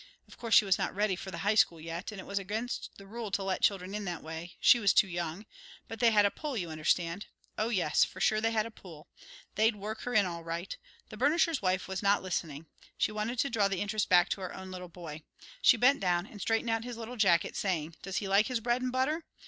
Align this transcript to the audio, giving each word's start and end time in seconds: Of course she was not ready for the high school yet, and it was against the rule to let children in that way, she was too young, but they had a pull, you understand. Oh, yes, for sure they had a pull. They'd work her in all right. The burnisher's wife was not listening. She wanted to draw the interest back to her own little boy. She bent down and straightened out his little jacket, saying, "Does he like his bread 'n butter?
Of 0.27 0.35
course 0.35 0.55
she 0.55 0.65
was 0.65 0.79
not 0.79 0.95
ready 0.95 1.15
for 1.15 1.29
the 1.29 1.37
high 1.45 1.53
school 1.53 1.79
yet, 1.79 2.11
and 2.11 2.19
it 2.19 2.23
was 2.25 2.39
against 2.39 2.89
the 2.97 3.05
rule 3.05 3.29
to 3.29 3.43
let 3.43 3.61
children 3.61 3.93
in 3.93 4.03
that 4.05 4.23
way, 4.23 4.55
she 4.59 4.79
was 4.79 4.93
too 4.93 5.07
young, 5.07 5.45
but 5.87 5.99
they 5.99 6.09
had 6.09 6.25
a 6.25 6.31
pull, 6.31 6.57
you 6.57 6.71
understand. 6.71 7.27
Oh, 7.55 7.69
yes, 7.69 8.03
for 8.03 8.19
sure 8.19 8.41
they 8.41 8.49
had 8.49 8.65
a 8.65 8.71
pull. 8.71 9.09
They'd 9.53 9.75
work 9.75 10.01
her 10.01 10.15
in 10.15 10.25
all 10.25 10.43
right. 10.43 10.75
The 11.09 11.17
burnisher's 11.17 11.61
wife 11.61 11.87
was 11.87 12.01
not 12.01 12.23
listening. 12.23 12.65
She 12.97 13.11
wanted 13.11 13.37
to 13.37 13.49
draw 13.51 13.67
the 13.67 13.77
interest 13.79 14.09
back 14.09 14.27
to 14.29 14.41
her 14.41 14.55
own 14.55 14.71
little 14.71 14.89
boy. 14.89 15.21
She 15.61 15.77
bent 15.77 15.99
down 15.99 16.25
and 16.25 16.41
straightened 16.41 16.71
out 16.71 16.83
his 16.83 16.97
little 16.97 17.15
jacket, 17.15 17.55
saying, 17.55 17.95
"Does 18.01 18.17
he 18.17 18.27
like 18.27 18.47
his 18.47 18.59
bread 18.59 18.81
'n 18.81 18.89
butter? 18.89 19.25